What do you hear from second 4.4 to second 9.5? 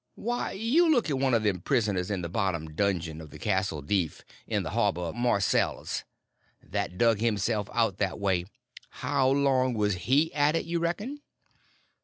in the harbor of Marseilles, that dug himself out that way; how